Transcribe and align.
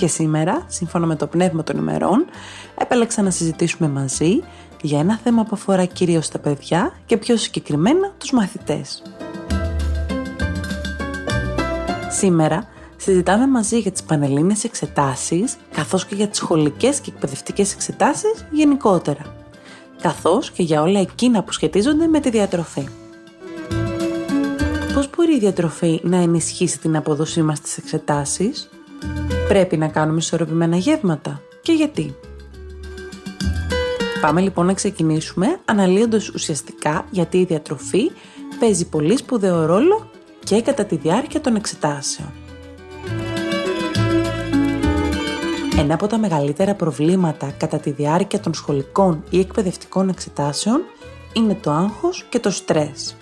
και 0.00 0.06
σήμερα, 0.06 0.64
σύμφωνα 0.66 1.06
με 1.06 1.16
το 1.16 1.26
πνεύμα 1.26 1.62
των 1.62 1.78
ημερών, 1.78 2.24
επέλεξα 2.78 3.22
να 3.22 3.30
συζητήσουμε 3.30 3.88
μαζί 3.88 4.42
για 4.82 4.98
ένα 4.98 5.18
θέμα 5.24 5.42
που 5.42 5.50
αφορά 5.52 5.84
κυρίως 5.84 6.28
τα 6.28 6.38
παιδιά 6.38 6.92
και 7.06 7.16
πιο 7.16 7.36
συγκεκριμένα 7.36 8.12
τους 8.18 8.32
μαθητές. 8.32 9.02
Σήμερα 12.08 12.68
συζητάμε 12.96 13.46
μαζί 13.46 13.78
για 13.78 13.90
τις 13.90 14.02
πανελλήνες 14.02 14.64
εξετάσεις 14.64 15.56
καθώς 15.72 16.06
και 16.06 16.14
για 16.14 16.28
τις 16.28 16.38
σχολικές 16.38 17.00
και 17.00 17.10
εκπαιδευτικές 17.14 17.72
εξετάσεις 17.72 18.46
γενικότερα 18.50 19.34
καθώς 20.02 20.50
και 20.50 20.62
για 20.62 20.82
όλα 20.82 21.00
εκείνα 21.00 21.42
που 21.42 21.52
σχετίζονται 21.52 22.06
με 22.06 22.20
τη 22.20 22.30
διατροφή. 22.30 22.88
Πώς 24.94 25.10
μπορεί 25.16 25.34
η 25.34 25.38
διατροφή 25.38 26.00
να 26.02 26.16
ενισχύσει 26.16 26.78
την 26.78 26.96
αποδοσή 26.96 27.42
μας 27.42 27.58
στις 27.58 27.78
εξετάσεις; 27.78 28.68
Πρέπει 29.50 29.76
να 29.76 29.88
κάνουμε 29.88 30.18
ισορροπημένα 30.18 30.76
γεύματα. 30.76 31.42
Και 31.62 31.72
γιατί; 31.72 32.14
Πάμε 34.20 34.40
λοιπόν 34.40 34.66
να 34.66 34.74
ξεκινήσουμε 34.74 35.60
αναλύοντας 35.64 36.28
ουσιαστικά 36.28 37.04
γιατί 37.10 37.38
η 37.38 37.44
διατροφή 37.44 38.10
παίζει 38.60 38.88
πολύ 38.88 39.16
σπουδαίο 39.16 39.66
ρόλο 39.66 40.10
και 40.44 40.62
κατά 40.62 40.84
τη 40.84 40.96
διάρκεια 40.96 41.40
των 41.40 41.56
εξετάσεων. 41.56 42.32
Ένα 45.78 45.94
από 45.94 46.06
τα 46.06 46.18
μεγαλύτερα 46.18 46.74
προβλήματα 46.74 47.50
κατά 47.56 47.78
τη 47.78 47.90
διάρκεια 47.90 48.40
των 48.40 48.54
σχολικών 48.54 49.24
ή 49.30 49.38
εκπαιδευτικών 49.38 50.08
εξετάσεων 50.08 50.80
είναι 51.32 51.54
το 51.54 51.70
άγχος 51.70 52.26
και 52.28 52.38
το 52.38 52.50
στρες. 52.50 53.16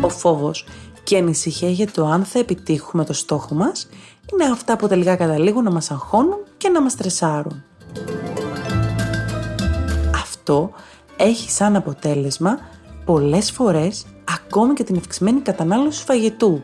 Ο 0.00 0.08
φόβος 0.08 0.66
και 1.02 1.14
η 1.14 1.18
ανησυχία 1.18 1.70
για 1.70 1.90
το 1.90 2.06
αν 2.06 2.24
θα 2.24 2.38
επιτύχουμε 2.38 3.04
το 3.04 3.12
στόχο 3.12 3.54
μας 3.54 3.88
είναι 4.32 4.44
αυτά 4.44 4.76
που 4.76 4.88
τελικά 4.88 5.16
καταλήγουν 5.16 5.64
να 5.64 5.70
μας 5.70 5.90
αγχώνουν 5.90 6.38
και 6.56 6.68
να 6.68 6.82
μας 6.82 6.92
στρεσάρουν. 6.92 7.64
Αυτό 10.14 10.70
έχει 11.16 11.50
σαν 11.50 11.76
αποτέλεσμα 11.76 12.58
πολλές 13.04 13.50
φορές 13.50 14.06
ακόμη 14.24 14.74
και 14.74 14.84
την 14.84 14.96
ευξημένη 14.96 15.40
κατανάλωση 15.40 16.04
φαγητού 16.04 16.62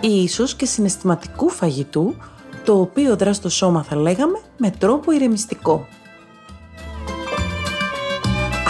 ή 0.00 0.22
ίσως 0.22 0.54
και 0.54 0.66
συναισθηματικού 0.66 1.48
φαγητού 1.48 2.14
το 2.64 2.80
οποίο 2.80 3.16
δρά 3.16 3.32
στο 3.32 3.48
σώμα 3.48 3.82
θα 3.82 3.96
λέγαμε 3.96 4.38
με 4.56 4.70
τρόπο 4.70 5.12
ηρεμιστικό. 5.12 5.86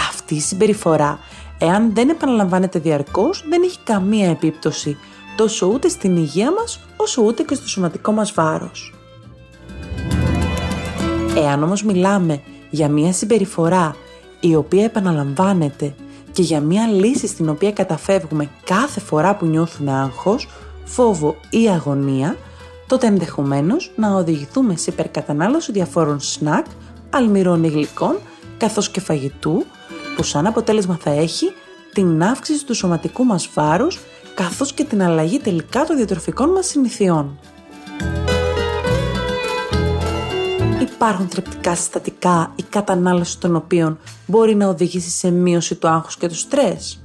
Αυτή 0.09 0.35
η 0.35 0.39
συμπεριφορά 0.39 1.19
εάν 1.57 1.93
δεν 1.93 2.09
επαναλαμβάνεται 2.09 2.79
διαρκώς, 2.79 3.45
δεν 3.49 3.63
έχει 3.63 3.79
καμία 3.83 4.29
επίπτωση 4.29 4.97
τόσο 5.35 5.67
ούτε 5.67 5.87
στην 5.89 6.15
υγεία 6.15 6.51
μας, 6.51 6.79
όσο 7.03 7.21
ούτε 7.21 7.43
και 7.43 7.55
στο 7.55 7.67
σωματικό 7.67 8.11
μας 8.11 8.31
βάρος. 8.33 8.93
Εάν 11.37 11.63
όμως 11.63 11.83
μιλάμε 11.83 12.41
για 12.69 12.89
μια 12.89 13.13
συμπεριφορά 13.13 13.95
η 14.39 14.55
οποία 14.55 14.83
επαναλαμβάνεται 14.83 15.95
και 16.31 16.41
για 16.41 16.59
μια 16.59 16.87
λύση 16.87 17.27
στην 17.27 17.49
οποία 17.49 17.71
καταφεύγουμε 17.71 18.49
κάθε 18.63 18.99
φορά 18.99 19.35
που 19.35 19.45
νιώθουμε 19.45 19.91
άγχος, 19.91 20.47
φόβο 20.83 21.35
ή 21.49 21.69
αγωνία, 21.69 22.37
τότε 22.87 23.07
ενδεχομένως 23.07 23.91
να 23.95 24.15
οδηγηθούμε 24.15 24.75
σε 24.75 24.91
υπερκατανάλωση 24.91 25.71
διαφόρων 25.71 26.19
σνακ, 26.19 26.65
αλμυρών 27.09 27.63
ή 27.63 27.67
γλυκών, 27.67 28.19
καθώς 28.57 28.89
και 28.89 28.99
φαγητού, 28.99 29.65
που 30.15 30.23
σαν 30.23 30.45
αποτέλεσμα 30.45 30.97
θα 31.01 31.09
έχει 31.09 31.53
την 31.93 32.23
αύξηση 32.23 32.65
του 32.65 32.75
σωματικού 32.75 33.23
μας 33.23 33.49
βάρους 33.53 33.99
καθώς 34.33 34.73
και 34.73 34.83
την 34.83 35.01
αλλαγή 35.03 35.39
τελικά 35.39 35.83
των 35.83 35.95
διατροφικών 35.95 36.49
μας 36.49 36.67
συνηθιών. 36.67 37.39
Υπάρχουν 40.81 41.29
θρεπτικά 41.29 41.75
συστατικά 41.75 42.51
η 42.55 42.63
κατανάλωση 42.63 43.39
των 43.39 43.55
οποίων 43.55 43.99
μπορεί 44.25 44.55
να 44.55 44.67
οδηγήσει 44.67 45.09
σε 45.09 45.31
μείωση 45.31 45.75
του 45.75 45.87
άγχους 45.87 46.17
και 46.17 46.27
του 46.27 46.35
στρες. 46.35 47.01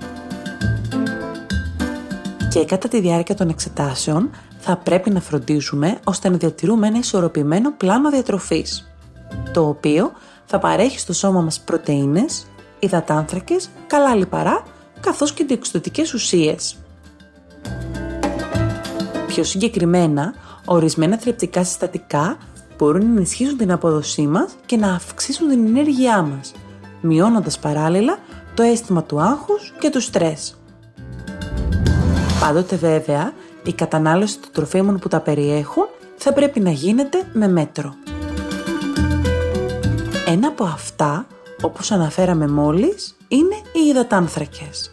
Και 2.50 2.65
κατά 2.65 2.89
τη 2.89 3.00
διάρκεια 3.00 3.34
των 3.34 3.49
εξετάσεων 3.49 4.31
θα 4.59 4.77
πρέπει 4.77 5.10
να 5.10 5.21
φροντίζουμε 5.21 5.99
ώστε 6.05 6.28
να 6.28 6.37
διατηρούμε 6.37 6.87
ένα 6.87 6.99
ισορροπημένο 6.99 7.72
πλάνο 7.72 8.10
διατροφής, 8.10 8.91
το 9.53 9.69
οποίο 9.69 10.12
θα 10.45 10.59
παρέχει 10.59 10.99
στο 10.99 11.12
σώμα 11.12 11.41
μας 11.41 11.60
πρωτεΐνες, 11.60 12.47
υδατάνθρακες, 12.78 13.71
καλά 13.87 14.15
λιπαρά, 14.15 14.62
καθώς 15.00 15.33
και 15.33 15.45
διοξιδοτικές 15.45 16.15
ουσίες. 16.15 16.77
Πιο 19.38 19.47
συγκεκριμένα, 19.47 20.34
ορισμένα 20.65 21.19
θρεπτικά 21.19 21.65
συστατικά 21.65 22.37
μπορούν 22.78 23.12
να 23.12 23.16
ενισχύσουν 23.16 23.56
την 23.56 23.72
απόδοσή 23.72 24.26
μας 24.26 24.56
και 24.66 24.76
να 24.76 24.93
αυξήσουν 24.93 25.49
την 25.49 25.66
ενέργειά 25.66 26.22
μας, 26.22 26.53
μειώνοντας 27.00 27.59
παράλληλα 27.59 28.19
το 28.54 28.62
αίσθημα 28.62 29.03
του 29.03 29.21
άγχους 29.21 29.75
και 29.78 29.91
του 29.91 30.00
στρες. 30.00 30.60
Πάντοτε 32.41 32.77
βέβαια, 32.77 33.32
η 33.65 33.72
κατανάλωση 33.72 34.38
των 34.38 34.50
τροφίμων 34.53 34.98
που 34.98 35.09
τα 35.09 35.21
περιέχουν 35.21 35.87
θα 36.16 36.32
πρέπει 36.32 36.60
να 36.60 36.71
γίνεται 36.71 37.28
με 37.32 37.48
μέτρο. 37.48 37.94
Ένα 40.27 40.48
από 40.48 40.65
αυτά 40.65 41.27
όπως 41.62 41.91
αναφέραμε 41.91 42.48
μόλις, 42.48 43.16
είναι 43.28 43.54
οι 43.72 43.88
υδατάνθρακες. 43.88 44.93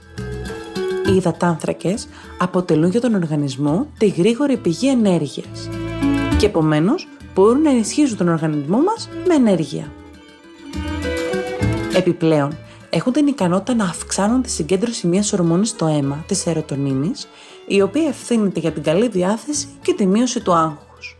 Οι 1.09 1.15
υδατάνθρακες 1.15 2.07
αποτελούν 2.37 2.89
για 2.89 3.01
τον 3.01 3.15
οργανισμό 3.15 3.87
τη 3.97 4.07
γρήγορη 4.07 4.57
πηγή 4.57 4.89
ενέργειας 4.89 5.69
και 6.37 6.45
επομένως 6.45 7.07
μπορούν 7.33 7.61
να 7.61 7.69
ενισχύσουν 7.69 8.17
τον 8.17 8.27
οργανισμό 8.27 8.77
μας 8.81 9.09
με 9.27 9.33
ενέργεια. 9.33 9.91
Επιπλέον, 11.95 12.57
έχουν 12.89 13.13
την 13.13 13.27
ικανότητα 13.27 13.73
να 13.73 13.83
αυξάνουν 13.83 14.41
τη 14.41 14.49
συγκέντρωση 14.49 15.07
μιας 15.07 15.33
ορμόνης 15.33 15.69
στο 15.69 15.85
αίμα, 15.85 16.23
της 16.27 16.39
σερωτονίνης, 16.39 17.27
η 17.67 17.81
οποία 17.81 18.07
ευθύνεται 18.07 18.59
για 18.59 18.71
την 18.71 18.83
καλή 18.83 19.07
διάθεση 19.07 19.67
και 19.81 19.93
τη 19.93 20.05
μείωση 20.05 20.41
του 20.41 20.53
άγχους. 20.53 21.17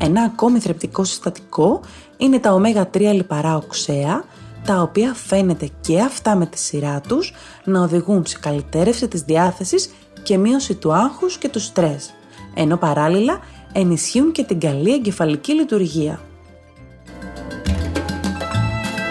Ένα 0.00 0.22
ακόμη 0.22 0.58
θρεπτικό 0.58 1.04
συστατικό 1.04 1.80
είναι 2.16 2.38
τα 2.38 2.60
ω3 2.62 3.00
λιπαρά 3.00 3.56
οξέα, 3.56 4.24
τα 4.68 4.82
οποία 4.82 5.14
φαίνεται 5.14 5.68
και 5.80 6.00
αυτά 6.00 6.36
με 6.36 6.46
τη 6.46 6.58
σειρά 6.58 7.00
τους 7.00 7.34
να 7.64 7.80
οδηγούν 7.80 8.26
σε 8.26 8.38
καλυτέρευση 8.38 9.08
της 9.08 9.20
διάθεσης 9.22 9.90
και 10.22 10.38
μείωση 10.38 10.74
του 10.74 10.92
άγχους 10.92 11.38
και 11.38 11.48
του 11.48 11.60
στρες, 11.60 12.14
ενώ 12.54 12.76
παράλληλα 12.76 13.40
ενισχύουν 13.72 14.32
και 14.32 14.44
την 14.44 14.60
καλή 14.60 14.94
εγκεφαλική 14.94 15.52
λειτουργία. 15.52 16.20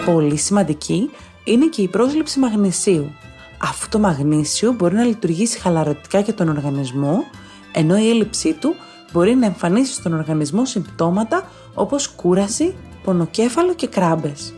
Πολύ 0.06 0.38
σημαντική 0.38 1.10
είναι 1.44 1.66
και 1.66 1.82
η 1.82 1.88
πρόσληψη 1.88 2.40
μαγνησίου. 2.40 3.12
Αυτό 3.58 3.90
το 3.90 4.00
μαγνήσιο 4.00 4.72
μπορεί 4.72 4.96
να 4.96 5.04
λειτουργήσει 5.04 5.60
χαλαρωτικά 5.60 6.20
για 6.20 6.34
τον 6.34 6.50
οργανισμό, 6.50 7.24
ενώ 7.72 7.98
η 7.98 8.10
έλλειψή 8.10 8.54
του 8.54 8.76
μπορεί 9.12 9.36
να 9.36 9.46
εμφανίσει 9.46 9.94
στον 9.94 10.14
οργανισμό 10.14 10.66
συμπτώματα 10.66 11.50
όπως 11.74 12.08
κούραση, 12.08 12.76
πονοκέφαλο 13.04 13.74
και 13.74 13.88
κράμπες. 13.88 14.52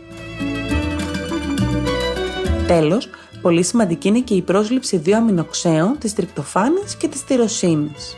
Τέλος, 2.70 3.08
πολύ 3.42 3.62
σημαντική 3.62 4.08
είναι 4.08 4.20
και 4.20 4.34
η 4.34 4.42
πρόσληψη 4.42 4.96
δύο 4.96 5.16
αμινοξέων 5.16 5.98
της 5.98 6.14
τριπτοφάνης 6.14 6.96
και 6.96 7.08
της 7.08 7.24
τυροσίνης. 7.24 8.16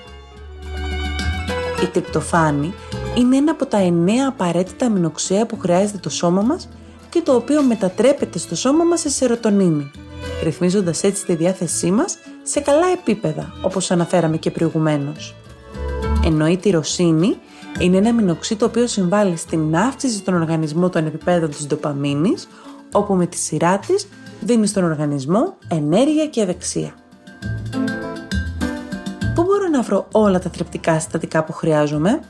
Η 1.82 1.86
τριπτοφάνη 1.86 2.74
είναι 3.16 3.36
ένα 3.36 3.50
από 3.50 3.66
τα 3.66 3.76
εννέα 3.76 4.28
απαραίτητα 4.28 4.86
αμινοξέα 4.86 5.46
που 5.46 5.58
χρειάζεται 5.58 5.98
το 5.98 6.10
σώμα 6.10 6.42
μας 6.42 6.68
και 7.08 7.20
το 7.20 7.34
οποίο 7.34 7.62
μετατρέπεται 7.62 8.38
στο 8.38 8.54
σώμα 8.56 8.84
μας 8.84 9.00
σε 9.00 9.08
σερωτονίνη, 9.08 9.90
ρυθμίζοντας 10.42 11.02
έτσι 11.02 11.24
τη 11.24 11.34
διάθεσή 11.34 11.90
μας 11.90 12.18
σε 12.42 12.60
καλά 12.60 12.86
επίπεδα, 13.00 13.52
όπως 13.62 13.90
αναφέραμε 13.90 14.36
και 14.36 14.50
προηγουμένως. 14.50 15.34
Ενώ 16.24 16.46
η 16.46 16.56
τυροσίνη 16.56 17.36
είναι 17.78 17.96
ένα 17.96 18.12
μηνοξύ 18.12 18.56
το 18.56 18.64
οποίο 18.64 18.86
συμβάλλει 18.86 19.36
στην 19.36 19.76
αύξηση 19.76 20.16
στον 20.16 20.34
οργανισμό 20.34 20.88
των 20.88 21.06
επιπέδων 21.06 21.50
της 21.50 21.66
ντοπαμίνης, 21.66 22.48
όπου 22.92 23.14
με 23.14 23.26
τη 23.26 23.36
σειρά 23.36 23.78
της 23.78 24.08
δίνει 24.44 24.66
στον 24.66 24.84
οργανισμό 24.84 25.56
ενέργεια 25.68 26.26
και 26.26 26.40
ευεξία. 26.40 26.94
Πού 29.34 29.42
μπορώ 29.42 29.68
να 29.68 29.82
βρω 29.82 30.06
όλα 30.12 30.38
τα 30.38 30.50
θρεπτικά 30.50 30.94
συστατικά 30.94 31.44
που 31.44 31.52
χρειάζομαι; 31.52 32.20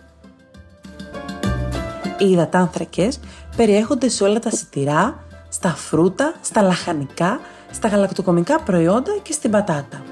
Οι 2.19 2.31
υδατάνθρακες 2.31 3.21
περιέχονται 3.57 4.09
σε 4.09 4.25
όλα 4.25 4.39
τα 4.39 4.51
σιτηρά, 4.51 5.25
στα 5.49 5.69
φρούτα, 5.69 6.35
στα 6.41 6.63
λαχανικά, 6.63 7.41
στα 7.71 7.89
γαλακτοκομικά 7.89 8.61
προϊόντα 8.61 9.13
και 9.23 9.33
στην 9.33 9.51
πατάτα. 9.51 10.03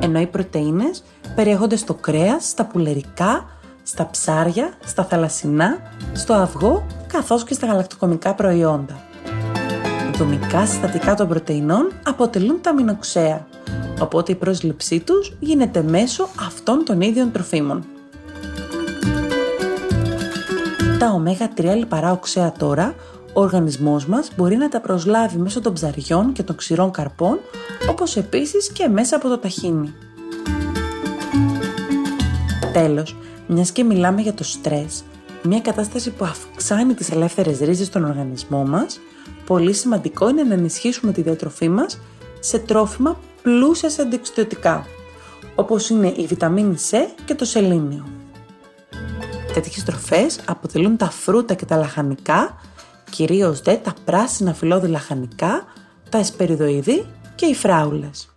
Ενώ 0.00 0.20
οι 0.20 0.26
πρωτεΐνες 0.26 1.02
περιέχονται 1.34 1.76
στο 1.76 1.94
κρέας, 1.94 2.48
στα 2.48 2.64
πουλερικά, 2.64 3.44
στα 3.82 4.10
ψάρια, 4.10 4.72
στα 4.84 5.04
θαλασσινά, 5.04 5.78
στο 6.12 6.34
αυγό 6.34 6.86
καθώς 7.06 7.44
και 7.44 7.54
στα 7.54 7.66
γαλακτοκομικά 7.66 8.34
προϊόντα. 8.34 9.08
Δομικά 10.20 10.66
συστατικά 10.66 11.14
των 11.14 11.28
πρωτεϊνών 11.28 11.92
αποτελούν 12.04 12.60
τα 12.60 12.70
αμινοξέα, 12.70 13.46
οπότε 14.00 14.32
η 14.32 14.34
πρόσληψή 14.34 15.00
τους 15.00 15.36
γίνεται 15.40 15.82
μέσω 15.82 16.28
αυτών 16.46 16.84
των 16.84 17.00
ίδιων 17.00 17.32
τροφίμων. 17.32 17.84
Τα 20.98 21.22
ω3 21.56 21.74
λιπαρά 21.76 22.12
οξέα 22.12 22.52
τώρα, 22.52 22.94
ο 23.32 23.40
οργανισμός 23.40 24.06
μας 24.06 24.30
μπορεί 24.36 24.56
να 24.56 24.68
τα 24.68 24.80
προσλάβει 24.80 25.38
μέσω 25.38 25.60
των 25.60 25.72
ψαριών 25.72 26.32
και 26.32 26.42
των 26.42 26.56
ξηρών 26.56 26.90
καρπών, 26.90 27.38
όπως 27.90 28.16
επίσης 28.16 28.72
και 28.72 28.88
μέσα 28.88 29.16
από 29.16 29.28
το 29.28 29.38
ταχίνι. 29.38 29.94
Τέλος, 32.72 33.16
μιας 33.46 33.70
και 33.70 33.84
μιλάμε 33.84 34.20
για 34.20 34.34
το 34.34 34.44
στρες, 34.44 35.04
μια 35.42 35.60
κατάσταση 35.60 36.10
που 36.10 36.24
αυξάνει 36.24 36.94
τις 36.94 37.10
ελεύθερες 37.10 37.58
ρίζες 37.58 37.86
στον 37.86 38.04
οργανισμό 38.04 38.64
μας, 38.64 39.00
πολύ 39.50 39.72
σημαντικό 39.72 40.28
είναι 40.28 40.42
να 40.42 40.54
ενισχύσουμε 40.54 41.12
τη 41.12 41.22
διατροφή 41.22 41.68
μας 41.68 42.00
σε 42.40 42.58
τρόφιμα 42.58 43.20
πλούσια 43.42 43.90
σε 43.90 44.02
αντιοξυδοτικά, 44.02 44.86
όπως 45.54 45.88
είναι 45.88 46.12
η 46.16 46.26
βιταμίνη 46.26 46.74
C 46.90 46.96
και 47.24 47.34
το 47.34 47.44
σελήνιο. 47.44 48.06
Τέτοιες 49.54 49.84
τροφές 49.84 50.40
αποτελούν 50.44 50.96
τα 50.96 51.10
φρούτα 51.10 51.54
και 51.54 51.64
τα 51.64 51.76
λαχανικά, 51.76 52.60
κυρίως 53.10 53.60
δε 53.60 53.74
τα 53.74 53.94
πράσινα 54.04 54.54
φυλλώδη 54.54 54.88
λαχανικά, 54.88 55.64
τα 56.08 56.18
εσπεριδοειδή 56.18 57.06
και 57.34 57.46
οι 57.46 57.54
φράουλες. 57.54 58.30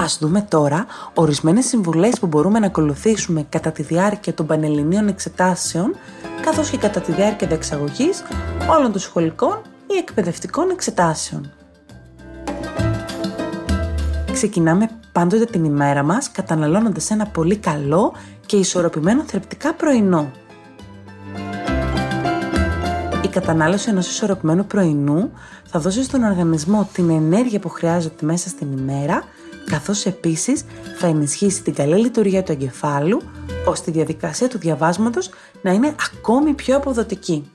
Ας 0.00 0.18
δούμε 0.20 0.46
τώρα 0.48 0.86
ορισμένες 1.14 1.64
συμβουλές 1.64 2.18
που 2.18 2.26
μπορούμε 2.26 2.58
να 2.58 2.66
ακολουθήσουμε 2.66 3.46
κατά 3.48 3.72
τη 3.72 3.82
διάρκεια 3.82 4.34
των 4.34 4.46
πανελληνίων 4.46 5.08
εξετάσεων 5.08 5.96
καθώς 6.40 6.70
και 6.70 6.76
κατά 6.76 7.00
τη 7.00 7.12
διάρκεια 7.12 7.46
δεξαγωγής 7.46 8.22
όλων 8.76 8.92
των 8.92 9.00
σχολικών 9.00 9.62
ή 9.86 9.96
εκπαιδευτικών 9.98 10.70
εξετάσεων. 10.70 11.52
Ξεκινάμε 14.32 14.90
πάντοτε 15.12 15.44
την 15.44 15.64
ημέρα 15.64 16.02
μας 16.02 16.30
καταναλώνοντας 16.30 17.10
ένα 17.10 17.26
πολύ 17.26 17.56
καλό 17.56 18.12
και 18.46 18.56
ισορροπημένο 18.56 19.22
θρεπτικά 19.26 19.74
πρωινό. 19.74 20.30
Η 23.24 23.28
κατανάλωση 23.28 23.90
ενός 23.90 24.08
ισορροπημένου 24.08 24.66
πρωινού 24.66 25.30
θα 25.64 25.80
δώσει 25.80 26.02
στον 26.02 26.22
οργανισμό 26.22 26.88
την 26.92 27.10
ενέργεια 27.10 27.58
που 27.58 27.68
χρειάζεται 27.68 28.26
μέσα 28.26 28.48
στην 28.48 28.72
ημέρα 28.72 29.22
καθώς 29.68 30.06
επίσης 30.06 30.64
θα 30.98 31.06
ενισχύσει 31.06 31.62
την 31.62 31.74
καλή 31.74 31.96
λειτουργία 31.96 32.42
του 32.42 32.52
εγκεφάλου, 32.52 33.22
ώστε 33.66 33.90
η 33.90 33.92
διαδικασία 33.92 34.48
του 34.48 34.58
διαβάσματος 34.58 35.30
να 35.62 35.72
είναι 35.72 35.94
ακόμη 36.14 36.52
πιο 36.52 36.76
αποδοτική. 36.76 37.50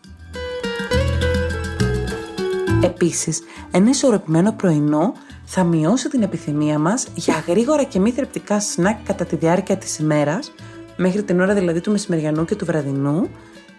Επίσης, 2.84 3.42
ένα 3.72 3.90
ισορροπημένο 3.90 4.52
πρωινό 4.52 5.14
θα 5.46 5.64
μειώσει 5.64 6.10
την 6.10 6.22
επιθυμία 6.22 6.80
μας 6.80 7.08
για 7.16 7.44
γρήγορα 7.48 7.84
και 7.84 8.00
μη 8.00 8.12
θρεπτικά 8.12 8.60
σνακ 8.60 9.04
κατά 9.04 9.26
τη 9.26 9.36
διάρκεια 9.36 9.78
της 9.78 9.98
ημέρας, 9.98 10.52
μέχρι 10.98 11.24
την 11.24 11.42
ώρα 11.42 11.54
δηλαδή 11.54 11.82
του 11.82 11.92
μεσημεριανού 11.92 12.46
και 12.46 12.56
του 12.56 12.66
βραδινού, 12.66 13.30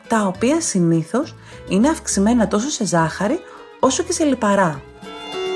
τα 0.08 0.26
οποία 0.26 0.60
συνήθως 0.60 1.34
είναι 1.68 1.88
αυξημένα 1.88 2.48
τόσο 2.48 2.68
σε 2.68 2.86
ζάχαρη 2.86 3.38
όσο 3.80 4.02
και 4.02 4.12
σε 4.12 4.24
λιπαρά, 4.24 4.82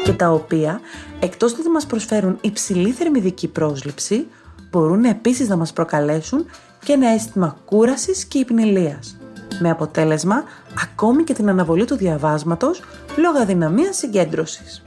και 0.04 0.12
τα 0.12 0.30
οποία, 0.30 0.80
εκτός 1.20 1.52
του 1.52 1.58
ότι 1.60 1.70
μας 1.70 1.86
προσφέρουν 1.86 2.38
υψηλή 2.40 2.90
θερμιδική 2.90 3.48
πρόσληψη, 3.48 4.26
μπορούν 4.70 5.04
επίσης 5.04 5.48
να 5.48 5.56
μας 5.56 5.72
προκαλέσουν 5.72 6.46
και 6.84 6.92
ένα 6.92 7.08
αίσθημα 7.08 7.56
κούρασης 7.64 8.24
και 8.24 8.38
υπνηλίας, 8.38 9.16
με 9.60 9.70
αποτέλεσμα 9.70 10.44
ακόμη 10.82 11.24
και 11.24 11.34
την 11.34 11.48
αναβολή 11.48 11.84
του 11.84 11.96
διαβάσματος 11.96 12.82
λόγω 13.16 13.38
αδυναμίας 13.38 13.96
συγκέντρωσης. 13.96 14.82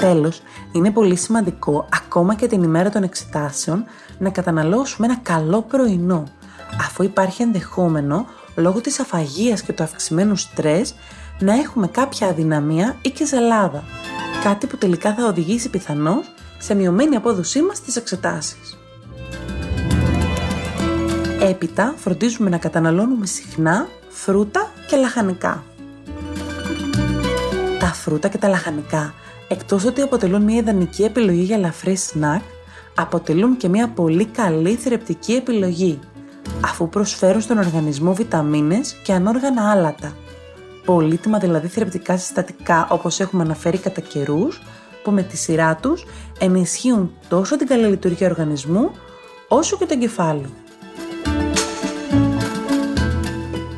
Τέλος, 0.00 0.42
είναι 0.72 0.90
πολύ 0.90 1.16
σημαντικό 1.16 1.88
ακόμα 1.92 2.34
και 2.34 2.46
την 2.46 2.62
ημέρα 2.62 2.90
των 2.90 3.02
εξετάσεων 3.02 3.84
να 4.18 4.30
καταναλώσουμε 4.30 5.06
ένα 5.06 5.16
καλό 5.22 5.62
πρωινό, 5.62 6.24
αφού 6.80 7.02
υπάρχει 7.02 7.42
ενδεχόμενο 7.42 8.26
λόγω 8.56 8.80
της 8.80 9.00
αφαγίας 9.00 9.62
και 9.62 9.72
του 9.72 9.82
αυξημένου 9.82 10.36
στρες 10.36 10.94
να 11.38 11.54
έχουμε 11.54 11.86
κάποια 11.86 12.26
αδυναμία 12.26 12.96
ή 13.02 13.10
και 13.10 13.26
ζελάδα, 13.26 13.84
κάτι 14.44 14.66
που 14.66 14.76
τελικά 14.76 15.14
θα 15.14 15.26
οδηγήσει 15.26 15.70
πιθανώς 15.70 16.30
σε 16.58 16.74
μειωμένη 16.74 17.16
απόδοσή 17.16 17.62
μας 17.62 17.76
στις 17.76 17.96
εξετάσεις. 17.96 18.78
Έπειτα 21.40 21.94
φροντίζουμε 21.96 22.50
να 22.50 22.58
καταναλώνουμε 22.58 23.26
συχνά 23.26 23.88
φρούτα 24.08 24.70
και 24.86 24.96
λαχανικά. 24.96 25.64
Τα 27.78 27.86
φρούτα 27.86 28.28
και 28.28 28.38
τα 28.38 28.48
λαχανικά, 28.48 29.14
εκτός 29.48 29.84
ότι 29.84 30.00
αποτελούν 30.00 30.42
μια 30.42 30.56
ιδανική 30.56 31.02
επιλογή 31.02 31.42
για 31.42 31.56
ελαφρύ 31.56 31.96
σνακ, 31.96 32.42
αποτελούν 32.94 33.56
και 33.56 33.68
μια 33.68 33.88
πολύ 33.88 34.24
καλή 34.24 34.74
θρεπτική 34.74 35.32
επιλογή, 35.32 35.98
αφού 36.64 36.88
προσφέρουν 36.88 37.40
στον 37.40 37.58
οργανισμό 37.58 38.14
βιταμίνες 38.14 38.92
και 39.02 39.12
ανόργανα 39.12 39.70
άλατα, 39.70 40.16
πολύτιμα 40.84 41.38
δηλαδή 41.38 41.68
θρεπτικά 41.68 42.16
συστατικά 42.16 42.88
όπως 42.90 43.20
έχουμε 43.20 43.42
αναφέρει 43.42 43.78
κατά 43.78 44.00
καιρούς, 44.00 44.62
που 45.02 45.10
με 45.10 45.22
τη 45.22 45.36
σειρά 45.36 45.76
τους 45.76 46.04
ενισχύουν 46.38 47.12
τόσο 47.28 47.56
την 47.56 47.66
καλή 47.66 47.86
λειτουργία 47.86 48.28
οργανισμού 48.28 48.90
όσο 49.48 49.76
και 49.76 49.86
το 49.86 49.94
εγκεφάλου. 49.94 50.50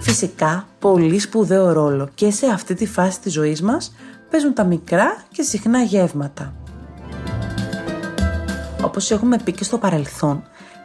Φυσικά, 0.00 0.68
πολύ 0.78 1.18
σπουδαίο 1.18 1.72
ρόλο 1.72 2.08
και 2.14 2.30
σε 2.30 2.46
αυτή 2.46 2.74
τη 2.74 2.86
φάση 2.86 3.20
της 3.20 3.32
ζωής 3.32 3.62
μας 3.62 3.94
παίζουν 4.30 4.54
τα 4.54 4.64
μικρά 4.64 5.16
και 5.32 5.42
συχνά 5.42 5.82
γεύματα. 5.82 6.63
Όπως 8.94 9.10
έχουμε 9.10 9.38
πει 9.44 9.52
και 9.52 9.64
στο 9.64 9.78
παρελθόν, 9.78 10.42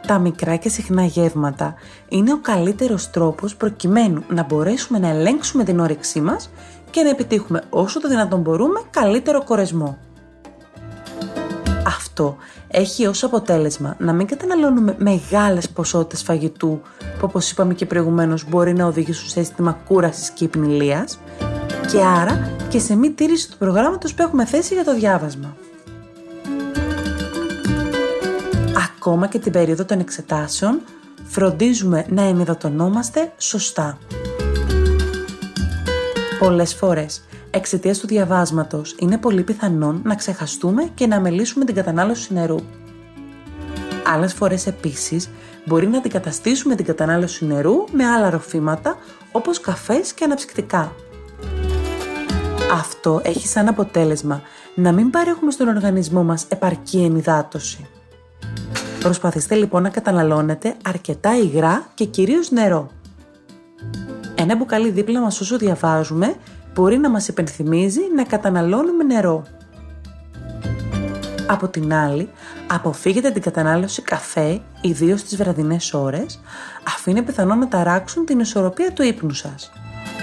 τα 0.08 0.20
μικρά 0.20 0.56
και 0.56 0.70
συχνά 0.70 1.04
γεύματα 1.04 1.74
είναι 2.10 2.34
ο 2.34 2.40
καλύτερος 2.42 3.10
τρόπος 3.10 3.56
προκειμένου 3.56 4.24
να 4.30 4.44
μπορέσουμε 4.44 5.00
να 5.00 5.08
ελέγξουμε 5.08 5.64
την 5.64 5.80
όρεξή 5.80 6.22
μας 6.22 6.50
και 6.90 7.02
να 7.02 7.10
επιτύχουμε 7.10 7.64
όσο 7.70 8.00
το 8.00 8.08
δυνατόν 8.08 8.42
μπορούμε 8.42 8.82
καλύτερο 8.90 9.44
κορεσμό. 9.44 9.98
Αυτό 11.86 12.38
έχει 12.68 13.06
ως 13.06 13.24
αποτέλεσμα 13.24 13.96
να 14.00 14.14
μην 14.14 14.28
καταναλώνουμε 14.28 14.96
μεγάλες 14.98 15.70
ποσότητες 15.70 16.24
φαγητού 16.24 16.82
που 17.00 17.22
όπως 17.22 17.52
είπαμε 17.52 17.74
και 17.74 17.86
προηγουμένως 17.86 18.50
μπορεί 18.50 18.74
να 18.74 18.86
οδηγήσουν 18.86 19.30
σε 19.30 19.40
αίσθημα 19.40 19.78
κούρασης 19.88 20.30
και 20.30 20.44
υπνηλίας 20.44 21.20
και 21.92 22.02
άρα 22.20 22.50
και 22.70 22.80
σε 22.80 22.96
μη 22.96 23.12
τήρηση 23.12 23.52
του 23.52 23.58
προγράμματος 23.58 24.14
που 24.14 24.22
έχουμε 24.22 24.46
θέσει 24.46 24.74
για 24.74 24.84
το 24.84 24.96
διάβασμα. 24.96 25.56
Ακόμα 29.00 29.28
και 29.28 29.40
την 29.40 29.52
περίοδο 29.52 29.86
των 29.86 30.00
εξετάσεων, 30.00 30.82
φροντίζουμε 31.24 32.06
να 32.10 32.22
ενυδατωνόμαστε 32.22 33.32
σωστά. 33.38 33.98
Πολλές 36.40 36.74
φορές, 36.74 37.24
εξαιτίας 37.52 38.00
του 38.00 38.08
διαβάσματος, 38.08 38.96
είναι 39.00 39.18
πολύ 39.18 39.44
πιθανόν 39.44 40.02
να 40.04 40.16
ξεχαστούμε 40.16 40.90
και 40.94 41.08
να 41.08 41.20
μελήσουμε 41.20 41.66
την 41.66 41.76
κατανάλωση 41.76 42.34
νερού. 42.34 42.58
Άλλες 44.06 44.34
φορές 44.34 44.68
επίσης, 44.68 45.30
μπορεί 45.66 45.88
να 45.88 45.98
αντικαταστήσουμε 45.98 46.76
την 46.76 46.86
κατανάλωση 46.86 47.46
νερού 47.46 47.76
με 47.92 48.06
άλλα 48.06 48.30
ροφήματα, 48.30 48.98
όπως 49.32 49.60
καφές 49.60 50.14
και 50.14 50.24
αναψυκτικά. 50.24 50.94
Αυτό 52.72 53.22
έχει 53.24 53.48
σαν 53.48 53.68
αποτέλεσμα 53.68 54.42
να 54.76 54.92
μην 54.92 55.10
παρέχουμε 55.10 55.52
στον 55.52 55.68
οργανισμό 55.68 56.24
μας 56.24 56.46
επαρκή 56.50 56.98
ενυδάτωση. 56.98 57.88
Προσπαθήστε 59.00 59.56
λοιπόν 59.56 59.82
να 59.82 59.90
καταναλώνετε 59.90 60.76
αρκετά 60.86 61.38
υγρά 61.38 61.86
και 61.94 62.06
κυρίως 62.06 62.52
νερό. 62.52 62.90
Ένα 64.36 64.56
μπουκάλι 64.56 64.90
δίπλα 64.90 65.20
μας 65.20 65.42
όσο 65.42 65.58
διαβάζουμε 65.58 66.36
μπορεί 66.74 66.98
να 66.98 67.10
μας 67.10 67.28
υπενθυμίζει 67.28 68.02
να 68.16 68.24
καταναλώνουμε 68.24 69.04
νερό. 69.04 69.44
Από 71.48 71.68
την 71.68 71.94
άλλη, 71.94 72.30
αποφύγετε 72.68 73.32
την 73.32 73.42
κατανάλωση 73.42 74.02
καφέ, 74.02 74.62
ιδίως 74.82 75.20
στις 75.20 75.38
βραδινές 75.38 75.94
ώρες, 75.94 76.42
αφού 76.88 77.10
είναι 77.10 77.22
πιθανό 77.22 77.56
να 77.56 77.68
ταράξουν 77.68 78.26
την 78.26 78.40
ισορροπία 78.40 78.92
του 78.94 79.04
ύπνου 79.04 79.34
σας, 79.34 79.72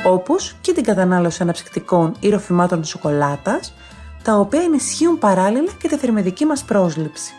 όπως 0.06 0.56
και 0.60 0.72
την 0.72 0.84
κατανάλωση 0.84 1.42
αναψυκτικών 1.42 2.14
ή 2.20 2.28
ροφημάτων 2.28 2.84
σοκολάτας, 2.84 3.74
τα 4.22 4.38
οποία 4.38 4.60
ενισχύουν 4.60 5.18
παράλληλα 5.18 5.70
και 5.78 5.88
τη 5.88 5.96
θερμιδική 5.96 6.44
μας 6.44 6.64
πρόσληψη. 6.64 7.34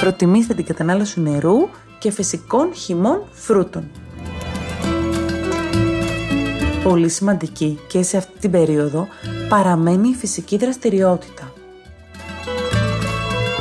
Προτιμήστε 0.00 0.54
την 0.54 0.64
κατανάλωση 0.64 1.20
νερού 1.20 1.68
και 1.98 2.10
φυσικών 2.10 2.74
χυμών 2.74 3.22
φρούτων. 3.30 3.90
Πολύ 6.82 7.08
σημαντική 7.08 7.78
και 7.88 8.02
σε 8.02 8.16
αυτή 8.16 8.38
την 8.38 8.50
περίοδο 8.50 9.08
παραμένει 9.48 10.08
η 10.08 10.14
φυσική 10.14 10.56
δραστηριότητα. 10.56 11.52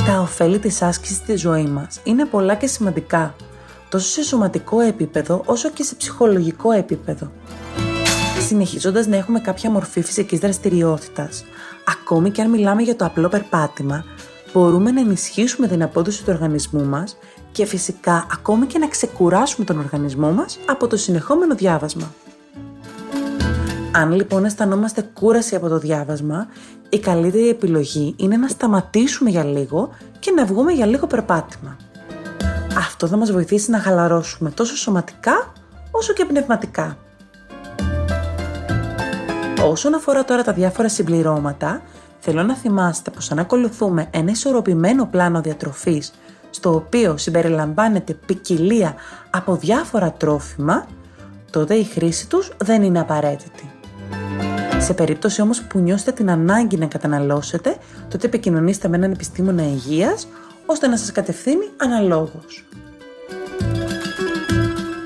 Τα 0.05 0.19
ωφέλη 0.21 0.59
της 0.59 0.81
άσκησης 0.81 1.15
στη 1.15 1.35
ζωής 1.35 1.69
μας 1.69 1.99
είναι 2.03 2.25
πολλά 2.25 2.55
και 2.55 2.67
σημαντικά, 2.67 3.35
τόσο 3.89 4.07
σε 4.09 4.23
σωματικό 4.23 4.79
επίπεδο 4.79 5.41
όσο 5.45 5.69
και 5.69 5.83
σε 5.83 5.95
ψυχολογικό 5.95 6.71
επίπεδο. 6.71 7.31
Συνεχίζοντας 8.47 9.07
να 9.07 9.15
έχουμε 9.15 9.39
κάποια 9.39 9.69
μορφή 9.69 10.01
φυσικής 10.01 10.39
δραστηριότητας, 10.39 11.43
ακόμη 11.85 12.31
και 12.31 12.41
αν 12.41 12.49
μιλάμε 12.49 12.81
για 12.81 12.95
το 12.95 13.05
απλό 13.05 13.29
περπάτημα, 13.29 14.05
μπορούμε 14.53 14.91
να 14.91 14.99
ενισχύσουμε 14.99 15.67
την 15.67 15.83
απόδοση 15.83 16.23
του 16.23 16.31
οργανισμού 16.33 16.85
μας 16.85 17.17
και 17.51 17.65
φυσικά 17.65 18.27
ακόμη 18.31 18.65
και 18.65 18.77
να 18.77 18.87
ξεκουράσουμε 18.87 19.65
τον 19.65 19.79
οργανισμό 19.79 20.31
μας 20.31 20.59
από 20.65 20.87
το 20.87 20.97
συνεχόμενο 20.97 21.55
διάβασμα. 21.55 22.13
Αν 23.91 24.11
λοιπόν 24.11 24.45
αισθανόμαστε 24.45 25.09
κούραση 25.13 25.55
από 25.55 25.67
το 25.67 25.77
διάβασμα, 25.77 26.47
η 26.89 26.99
καλύτερη 26.99 27.49
επιλογή 27.49 28.13
είναι 28.17 28.37
να 28.37 28.47
σταματήσουμε 28.47 29.29
για 29.29 29.43
λίγο 29.43 29.89
και 30.19 30.31
να 30.31 30.45
βγούμε 30.45 30.71
για 30.71 30.85
λίγο 30.85 31.07
περπάτημα. 31.07 31.77
Αυτό 32.77 33.07
θα 33.07 33.17
μας 33.17 33.31
βοηθήσει 33.31 33.71
να 33.71 33.79
χαλαρώσουμε 33.79 34.49
τόσο 34.49 34.75
σωματικά 34.75 35.53
όσο 35.91 36.13
και 36.13 36.25
πνευματικά. 36.25 36.97
Όσον 39.63 39.93
αφορά 39.93 40.23
τώρα 40.25 40.43
τα 40.43 40.53
διάφορα 40.53 40.89
συμπληρώματα, 40.89 41.81
θέλω 42.19 42.43
να 42.43 42.55
θυμάστε 42.55 43.11
πως 43.11 43.31
αν 43.31 43.39
ακολουθούμε 43.39 44.07
ένα 44.11 44.31
ισορροπημένο 44.31 45.05
πλάνο 45.05 45.41
διατροφής 45.41 46.13
στο 46.49 46.73
οποίο 46.73 47.17
συμπεριλαμβάνεται 47.17 48.13
ποικιλία 48.13 48.95
από 49.29 49.55
διάφορα 49.55 50.11
τρόφιμα, 50.11 50.87
τότε 51.51 51.75
η 51.75 51.83
χρήση 51.83 52.27
τους 52.27 52.51
δεν 52.57 52.83
είναι 52.83 52.99
απαραίτητη. 52.99 53.71
Σε 54.79 54.93
περίπτωση 54.93 55.41
όμως 55.41 55.61
που 55.61 55.79
νιώσετε 55.79 56.11
την 56.11 56.29
ανάγκη 56.29 56.77
να 56.77 56.85
καταναλώσετε, 56.85 57.77
τότε 58.09 58.25
επικοινωνήστε 58.25 58.87
με 58.87 58.97
έναν 58.97 59.11
επιστήμονα 59.11 59.63
υγείας, 59.63 60.27
ώστε 60.65 60.87
να 60.87 60.97
σας 60.97 61.11
κατευθύνει 61.11 61.69
αναλόγως. 61.77 62.65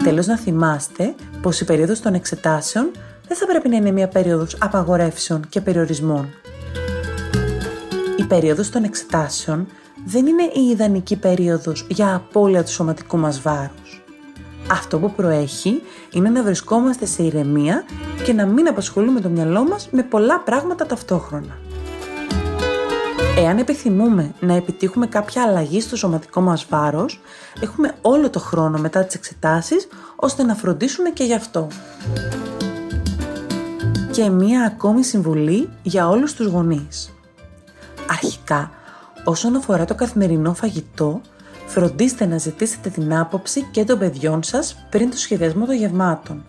Τέλος 0.03 0.27
να 0.27 0.38
θυμάστε 0.38 1.15
πως 1.41 1.60
η 1.60 1.65
περίοδος 1.65 2.00
των 2.00 2.13
εξετάσεων 2.13 2.91
δεν 3.27 3.38
θα 3.38 3.46
πρέπει 3.46 3.70
να 3.70 3.75
είναι 3.75 3.91
μια 3.91 4.08
περίοδος 4.08 4.58
απαγορεύσεων 4.60 5.41
και 5.50 5.62
περιορισμών. 5.62 6.29
Η 8.34 8.36
περίοδος 8.36 8.70
των 8.70 8.84
εξετάσεων 8.84 9.68
δεν 10.06 10.25
είναι 10.25 10.44
η 10.44 10.70
ιδανική 10.72 11.16
περίοδος 11.16 11.86
για 11.90 12.16
απώλεια 12.16 12.63
του 12.63 12.72
σωματικού 12.72 13.18
μας 13.18 13.42
βάρους. 13.42 14.04
Αυτό 14.72 15.00
που 15.00 15.12
προέχει 15.12 15.82
είναι 16.12 16.30
να 16.30 16.44
βρισκόμαστε 16.44 17.06
σε 17.06 17.24
ηρεμία 17.24 17.84
και 18.24 18.34
να 18.34 18.46
μην 18.46 18.68
απασχολούμε 18.68 19.20
το 19.20 19.30
μυαλό 19.30 19.63
μας 19.63 19.88
με 19.92 20.04
πολλά 20.04 20.40
πράγματα 20.40 20.86
ταυτόχρονα. 20.86 21.58
Εάν 23.38 23.58
επιθυμούμε 23.58 24.34
να 24.40 24.54
επιτύχουμε 24.54 25.08
κάποια 25.08 25.44
αλλαγή 25.44 25.82
στο 25.82 25.96
σωματικό 25.96 26.42
μας 26.42 26.66
βάρος, 26.70 27.22
έχουμε 27.62 27.96
όλο 28.02 28.30
το 28.30 28.40
χρόνο 28.40 28.78
μετά 28.78 29.04
τις 29.04 29.16
εξετάσεις 29.16 29.88
ώστε 30.16 30.44
να 30.44 30.56
φροντίσουμε 30.56 31.10
και 31.10 31.24
γι' 31.24 31.36
αυτό. 31.36 31.68
Και 34.12 34.30
μία 34.30 34.63
ακόμη 34.63 35.04
συμβουλή 35.04 35.70
για 35.84 36.10
όλους 36.10 36.34
τους 36.34 36.46
γονείς. 36.48 37.13
Αρχικά, 38.13 38.72
όσον 39.24 39.55
αφορά 39.55 39.86
το 39.86 39.96
καθημερινό 39.96 40.53
φαγητό, 40.53 41.22
φροντίστε 41.65 42.25
να 42.25 42.38
ζητήσετε 42.38 42.89
την 42.89 43.15
άποψη 43.15 43.67
και 43.72 43.84
των 43.84 44.00
παιδιών 44.00 44.43
σας 44.43 44.86
πριν 44.89 45.10
το 45.10 45.17
σχεδιασμό 45.17 45.65
των 45.65 45.75
γευμάτων. 45.75 46.46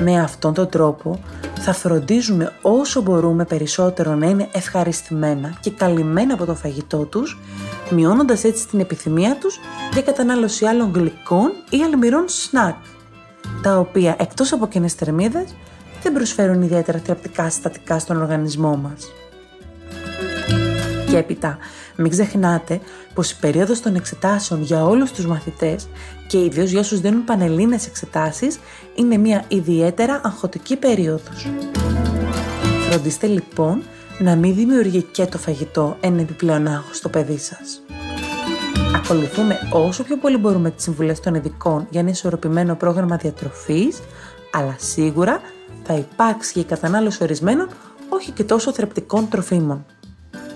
Με 0.00 0.20
αυτόν 0.20 0.54
τον 0.54 0.68
τρόπο 0.68 1.20
θα 1.58 1.72
φροντίζουμε 1.72 2.52
όσο 2.62 3.02
μπορούμε 3.02 3.44
περισσότερο 3.44 4.14
να 4.14 4.26
είναι 4.26 4.48
ευχαριστημένα 4.52 5.58
και 5.60 5.70
καλυμμένα 5.70 6.34
από 6.34 6.44
το 6.44 6.54
φαγητό 6.54 7.04
τους, 7.04 7.38
μειώνοντας 7.90 8.44
έτσι 8.44 8.68
την 8.68 8.80
επιθυμία 8.80 9.36
τους 9.40 9.58
για 9.92 10.02
κατανάλωση 10.02 10.64
άλλων 10.64 10.92
γλυκών 10.94 11.52
ή 11.70 11.82
αλμυρών 11.82 12.28
σνακ, 12.28 12.76
τα 13.62 13.78
οποία 13.78 14.16
εκτός 14.18 14.52
από 14.52 14.68
κενές 14.68 14.92
θερμίδες 14.92 15.54
δεν 16.02 16.12
προσφέρουν 16.12 16.62
ιδιαίτερα 16.62 16.98
θρεπτικά 17.04 17.50
συστατικά 17.50 17.98
στον 17.98 18.22
οργανισμό 18.22 18.76
μας. 18.76 19.06
Και 21.10 21.16
έπειτα, 21.16 21.58
μην 21.96 22.10
ξεχνάτε 22.10 22.80
πως 23.14 23.30
η 23.30 23.36
περίοδος 23.40 23.80
των 23.80 23.94
εξετάσεων 23.94 24.62
για 24.62 24.84
όλους 24.84 25.12
τους 25.12 25.26
μαθητές 25.26 25.88
και 26.26 26.38
ιδίως 26.38 26.70
για 26.70 26.80
όσους 26.80 27.00
δίνουν 27.00 27.24
πανελλήνες 27.24 27.86
εξετάσεις 27.86 28.58
είναι 28.94 29.16
μια 29.16 29.44
ιδιαίτερα 29.48 30.20
αγχωτική 30.24 30.76
περίοδος. 30.76 31.46
Φροντίστε 32.88 33.26
λοιπόν 33.26 33.82
να 34.18 34.36
μην 34.36 34.54
δημιουργεί 34.54 35.02
και 35.02 35.24
το 35.24 35.38
φαγητό 35.38 35.96
ένα 36.00 36.20
επιπλέον 36.20 36.66
άγχος 36.66 36.96
στο 36.96 37.08
παιδί 37.08 37.38
σας. 37.38 37.82
Ακολουθούμε 38.96 39.58
όσο 39.72 40.02
πιο 40.02 40.16
πολύ 40.16 40.36
μπορούμε 40.36 40.70
τις 40.70 40.82
συμβουλές 40.84 41.20
των 41.20 41.34
ειδικών 41.34 41.86
για 41.90 42.00
ένα 42.00 42.10
ισορροπημένο 42.10 42.74
πρόγραμμα 42.74 43.16
διατροφής, 43.16 43.98
αλλά 44.52 44.76
σίγουρα 44.78 45.40
θα 45.82 45.94
υπάρξει 45.94 46.52
και 46.52 46.60
η 46.60 46.64
κατανάλωση 46.64 47.22
ορισμένων 47.22 47.68
όχι 48.08 48.30
και 48.30 48.44
τόσο 48.44 48.72
θρεπτικών 48.72 49.28
τροφίμων. 49.28 49.84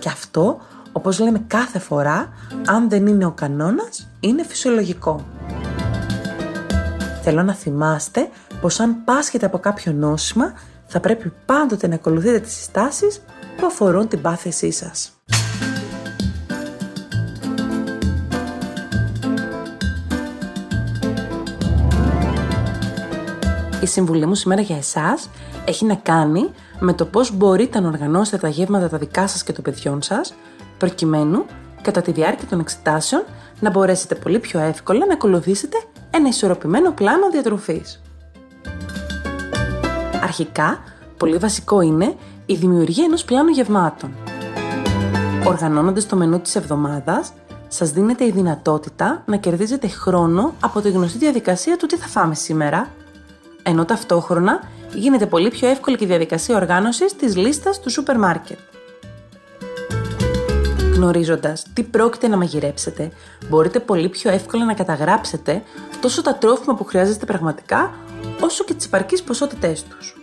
Και 0.02 0.08
αυτό, 0.08 0.60
όπως 0.92 1.18
λέμε 1.18 1.44
κάθε 1.46 1.78
φορά, 1.78 2.28
αν 2.66 2.88
δεν 2.88 3.06
είναι 3.06 3.24
ο 3.24 3.30
κανόνας, 3.30 4.08
είναι 4.20 4.44
φυσιολογικό. 4.44 5.26
Θέλω 7.22 7.42
να 7.42 7.54
θυμάστε 7.54 8.28
πως 8.60 8.80
αν 8.80 9.04
πάσχετε 9.04 9.46
από 9.46 9.58
κάποιο 9.58 9.92
νόσημα, 9.92 10.52
θα 10.86 11.00
πρέπει 11.00 11.32
πάντοτε 11.46 11.86
να 11.86 11.94
ακολουθείτε 11.94 12.38
τις 12.38 12.52
συστάσεις 12.52 13.22
που 13.56 13.66
αφορούν 13.66 14.08
την 14.08 14.20
πάθησή 14.20 14.70
σας. 14.70 15.12
Η 23.82 23.86
συμβουλή 23.86 24.26
μου 24.26 24.34
σήμερα 24.34 24.60
για 24.60 24.76
εσάς 24.76 25.30
έχει 25.64 25.84
να 25.84 25.94
κάνει 25.94 26.50
με 26.80 26.92
το 26.92 27.04
πώς 27.04 27.36
μπορείτε 27.36 27.80
να 27.80 27.88
οργανώσετε 27.88 28.36
τα 28.36 28.48
γεύματα 28.48 28.88
τα 28.88 28.98
δικά 28.98 29.26
σας 29.26 29.42
και 29.42 29.52
των 29.52 29.64
παιδιών 29.64 30.02
σας, 30.02 30.34
προκειμένου 30.78 31.44
κατά 31.82 32.00
τη 32.00 32.12
διάρκεια 32.12 32.48
των 32.48 32.60
εξετάσεων 32.60 33.24
να 33.60 33.70
μπορέσετε 33.70 34.14
πολύ 34.14 34.38
πιο 34.38 34.60
εύκολα 34.60 35.06
να 35.06 35.12
ακολουθήσετε 35.12 35.76
ένα 36.10 36.28
ισορροπημένο 36.28 36.92
πλάνο 36.92 37.30
διατροφής. 37.30 38.02
Αρχικά, 40.22 40.82
πολύ 41.16 41.36
βασικό 41.36 41.80
είναι 41.80 42.14
η 42.46 42.54
δημιουργία 42.54 43.04
ενός 43.04 43.24
πλάνου 43.24 43.50
γευμάτων. 43.50 44.12
Οργανώνοντας 45.46 46.06
το 46.06 46.16
μενού 46.16 46.40
της 46.40 46.56
εβδομάδας, 46.56 47.32
σας 47.68 47.90
δίνεται 47.90 48.24
η 48.24 48.30
δυνατότητα 48.30 49.22
να 49.26 49.36
κερδίζετε 49.36 49.88
χρόνο 49.88 50.54
από 50.60 50.80
τη 50.80 50.90
γνωστή 50.90 51.18
διαδικασία 51.18 51.76
του 51.76 51.86
τι 51.86 51.96
θα 51.96 52.06
φάμε 52.06 52.34
σήμερα, 52.34 52.88
ενώ 53.62 53.84
ταυτόχρονα 53.84 54.60
γίνεται 54.94 55.26
πολύ 55.26 55.48
πιο 55.48 55.68
εύκολη 55.68 55.96
και 55.96 56.04
η 56.04 56.06
διαδικασία 56.06 56.56
οργάνωσης 56.56 57.16
της 57.16 57.36
λίστας 57.36 57.80
του 57.80 57.90
σούπερ 57.90 58.18
μάρκετ. 58.18 58.58
Γνωρίζοντας 60.94 61.64
τι 61.72 61.82
πρόκειται 61.82 62.28
να 62.28 62.36
μαγειρέψετε, 62.36 63.10
μπορείτε 63.48 63.80
πολύ 63.80 64.08
πιο 64.08 64.30
εύκολα 64.30 64.64
να 64.64 64.74
καταγράψετε 64.74 65.62
τόσο 66.00 66.22
τα 66.22 66.34
τρόφιμα 66.34 66.74
που 66.74 66.84
χρειάζεστε 66.84 67.26
πραγματικά, 67.26 67.94
όσο 68.40 68.64
και 68.64 68.74
τις 68.74 68.84
υπαρκείς 68.84 69.22
ποσότητές 69.22 69.84
τους. 69.84 70.16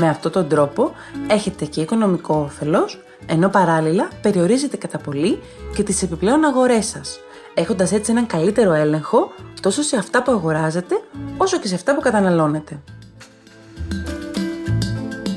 Με 0.00 0.08
αυτόν 0.08 0.32
τον 0.32 0.48
τρόπο 0.48 0.92
έχετε 1.28 1.64
και 1.64 1.80
οικονομικό 1.80 2.34
όφελος, 2.34 3.02
ενώ 3.26 3.48
παράλληλα 3.48 4.08
περιορίζετε 4.22 4.76
κατά 4.76 4.98
πολύ 4.98 5.38
και 5.74 5.82
τις 5.82 6.02
επιπλέον 6.02 6.44
αγορές 6.44 6.86
σας, 6.86 7.18
έχοντας 7.54 7.92
έτσι 7.92 8.10
έναν 8.10 8.26
καλύτερο 8.26 8.72
έλεγχο 8.72 9.32
τόσο 9.60 9.82
σε 9.82 9.96
αυτά 9.96 10.22
που 10.22 10.32
αγοράζετε, 10.32 10.94
όσο 11.38 11.58
και 11.58 11.68
σε 11.68 11.74
αυτά 11.74 11.94
που 11.94 12.00
καταναλώνετε. 12.00 12.80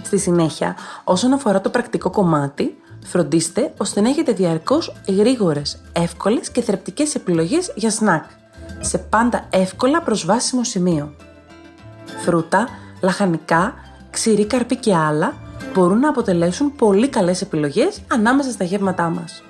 Στη 0.03 0.17
συνέχεια, 0.17 0.75
όσον 1.03 1.33
αφορά 1.33 1.61
το 1.61 1.69
πρακτικό 1.69 2.09
κομμάτι, 2.09 2.77
φροντίστε 3.05 3.73
ώστε 3.77 4.01
να 4.01 4.09
έχετε 4.09 4.31
διαρκώς 4.31 4.95
γρήγορες, 5.07 5.81
εύκολες 5.91 6.51
και 6.51 6.61
θρεπτικές 6.61 7.15
επιλογές 7.15 7.71
για 7.75 7.89
σνακ, 7.89 8.23
σε 8.79 8.97
πάντα 8.97 9.47
εύκολα 9.49 10.01
προσβάσιμο 10.01 10.63
σημείο. 10.63 11.15
Φρούτα, 12.23 12.67
λαχανικά, 13.01 13.73
ξηρή 14.09 14.45
καρπή 14.45 14.75
και 14.75 14.95
άλλα 14.95 15.33
μπορούν 15.73 15.99
να 15.99 16.09
αποτελέσουν 16.09 16.75
πολύ 16.75 17.07
καλές 17.07 17.41
επιλογές 17.41 18.01
ανάμεσα 18.07 18.51
στα 18.51 18.63
γεύματά 18.63 19.09
μας. 19.09 19.43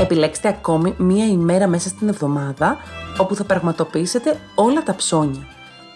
Επιλέξτε 0.00 0.48
ακόμη 0.48 0.94
μία 0.98 1.26
ημέρα 1.26 1.66
μέσα 1.66 1.88
στην 1.88 2.08
εβδομάδα 2.08 2.76
όπου 3.18 3.34
θα 3.34 3.44
πραγματοποιήσετε 3.44 4.40
όλα 4.54 4.82
τα 4.82 4.94
ψώνια 4.94 5.46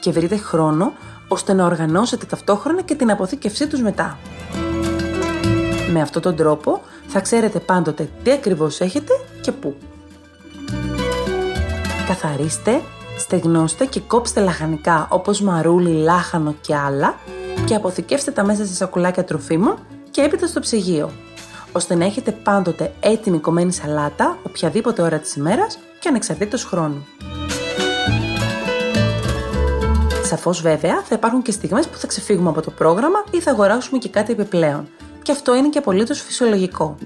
και 0.01 0.11
βρείτε 0.11 0.37
χρόνο 0.37 0.93
ώστε 1.29 1.53
να 1.53 1.65
οργανώσετε 1.65 2.27
ταυτόχρονα 2.27 2.83
και 2.83 2.95
την 2.95 3.11
αποθήκευσή 3.11 3.67
τους 3.67 3.81
μετά. 3.81 4.19
Με 5.93 6.01
αυτόν 6.01 6.23
τον 6.23 6.37
τρόπο 6.37 6.81
θα 7.07 7.21
ξέρετε 7.21 7.59
πάντοτε 7.59 8.09
τι 8.23 8.31
ακριβώς 8.31 8.81
έχετε 8.81 9.13
και 9.41 9.53
πού. 9.53 9.75
Καθαρίστε, 12.07 12.81
στεγνώστε 13.19 13.85
και 13.85 14.01
κόψτε 14.01 14.41
λαχανικά 14.41 15.07
όπως 15.11 15.41
μαρούλι, 15.41 15.93
λάχανο 15.93 16.55
και 16.61 16.75
άλλα 16.75 17.15
και 17.65 17.75
αποθηκεύστε 17.75 18.31
τα 18.31 18.45
μέσα 18.45 18.65
σε 18.65 18.75
σακουλάκια 18.75 19.25
τροφίμων 19.25 19.79
και 20.11 20.21
έπειτα 20.21 20.47
στο 20.47 20.61
ψυγείο, 20.61 21.11
ώστε 21.77 21.95
να 21.95 22.05
έχετε 22.05 22.31
πάντοτε 22.33 22.93
έτοιμη 23.01 23.39
κομμένη 23.39 23.73
σαλάτα 23.73 24.39
οποιαδήποτε 24.43 25.03
ώρα 25.03 25.19
της 25.19 25.35
ημέρας 25.35 25.79
και 25.99 26.09
ανεξαρτήτως 26.09 26.65
χρόνου. 26.65 27.07
Σαφώς 30.25 30.61
βέβαια 30.61 31.03
θα 31.03 31.15
υπάρχουν 31.15 31.43
και 31.43 31.53
στιγμές 31.53 31.89
που 31.89 31.97
θα 31.97 32.07
ξεφύγουμε 32.07 32.49
από 32.49 32.61
το 32.61 32.71
πρόγραμμα 32.71 33.25
ή 33.31 33.41
θα 33.41 33.51
αγοράσουμε 33.51 33.99
και 33.99 34.09
κάτι 34.09 34.33
επιπλέον. 34.33 34.89
Και 35.23 35.33
αυτό 35.33 35.55
είναι 35.55 35.69
και 35.69 35.79
απολύτως 35.79 36.23
φυσιολογικό. 36.23 36.97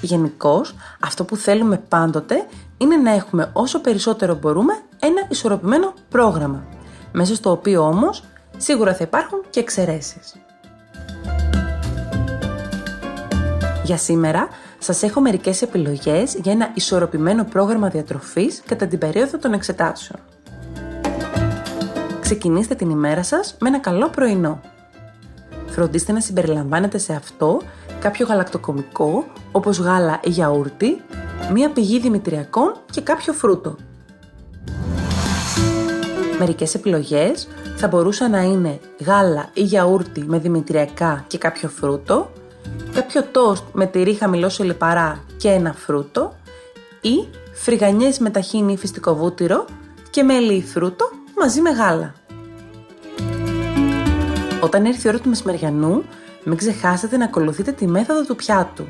Γενικώς, 0.00 0.74
αυτό 1.00 1.24
που 1.24 1.36
θέλουμε 1.36 1.76
πάντοτε 1.88 2.46
είναι 2.78 2.96
να 2.96 3.10
έχουμε 3.10 3.50
όσο 3.52 3.80
περισσότερο 3.80 4.34
μπορούμε 4.34 4.72
ένα 5.00 5.26
ισορροπημένο 5.28 5.94
πρόγραμμα, 6.08 6.64
μέσα 7.12 7.34
στο 7.34 7.50
οποίο 7.50 7.82
όμως 7.82 8.24
σίγουρα 8.56 8.94
θα 8.94 9.04
υπάρχουν 9.04 9.40
και 9.50 9.60
εξαιρέσεις. 9.60 10.45
Για 13.86 13.96
σήμερα 13.96 14.48
σας 14.78 15.02
έχω 15.02 15.20
μερικές 15.20 15.62
επιλογές 15.62 16.34
για 16.34 16.52
ένα 16.52 16.70
ισορροπημένο 16.74 17.44
πρόγραμμα 17.44 17.88
διατροφής 17.88 18.62
κατά 18.66 18.86
την 18.86 18.98
περίοδο 18.98 19.38
των 19.38 19.52
εξετάσεων. 19.52 20.20
Ξεκινήστε 22.20 22.74
την 22.74 22.90
ημέρα 22.90 23.22
σας 23.22 23.56
με 23.60 23.68
ένα 23.68 23.78
καλό 23.78 24.08
πρωινό. 24.08 24.60
Φροντίστε 25.66 26.12
να 26.12 26.20
συμπεριλαμβάνετε 26.20 26.98
σε 26.98 27.12
αυτό 27.12 27.60
κάποιο 28.00 28.26
γαλακτοκομικό 28.26 29.24
όπως 29.52 29.78
γάλα 29.78 30.20
ή 30.24 30.30
γιαούρτι, 30.30 31.00
μία 31.52 31.70
πηγή 31.70 32.00
δημητριακών 32.00 32.72
και 32.90 33.00
κάποιο 33.00 33.32
φρούτο. 33.32 33.76
Μερικές 36.38 36.74
επιλογές 36.74 37.48
θα 37.76 37.88
μπορούσαν 37.88 38.30
να 38.30 38.42
είναι 38.42 38.80
γάλα 39.04 39.48
ή 39.52 39.62
γιαούρτι 39.62 40.24
με 40.26 40.38
δημητριακά 40.38 41.24
και 41.26 41.38
κάποιο 41.38 41.68
φρούτο, 41.68 42.30
κάποιο 42.96 43.22
τόστ 43.32 43.64
με 43.72 43.86
τυρί 43.86 44.14
χαμηλό 44.14 44.48
σε 44.48 44.64
λιπαρά 44.64 45.24
και 45.36 45.48
ένα 45.48 45.72
φρούτο 45.72 46.34
ή 47.00 47.28
φρυγανιές 47.52 48.18
με 48.18 48.30
ταχύνη 48.30 48.72
ή 48.72 48.76
φυστικό 48.76 49.14
βούτυρο 49.14 49.64
και 50.10 50.22
μέλι 50.22 50.54
ή 50.54 50.62
φρούτο 50.62 51.10
μαζί 51.38 51.60
με 51.60 51.70
γάλα. 51.70 52.14
Όταν 54.60 54.84
έρθει 54.84 55.06
η 55.06 55.08
ώρα 55.08 55.18
του 55.18 55.28
μεσημεριανού, 55.28 56.04
μην 56.44 56.56
ξεχάσετε 56.56 57.16
να 57.16 57.24
ακολουθείτε 57.24 57.72
τη 57.72 57.86
μέθοδο 57.86 58.24
του 58.24 58.36
πιάτου. 58.36 58.86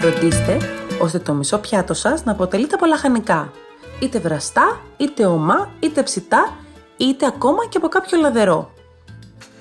Φροντίστε 0.00 0.58
ώστε 1.00 1.18
το 1.18 1.34
μισό 1.34 1.58
πιάτο 1.58 1.94
σας 1.94 2.24
να 2.24 2.32
αποτελείται 2.32 2.74
από 2.74 2.86
λαχανικά, 2.86 3.52
είτε 4.00 4.18
βραστά, 4.18 4.80
είτε 4.96 5.26
ομά, 5.26 5.70
είτε 5.80 6.02
ψητά, 6.02 6.56
είτε 6.96 7.26
ακόμα 7.26 7.66
και 7.68 7.76
από 7.76 7.88
κάποιο 7.88 8.18
λαδερό. 8.18 8.70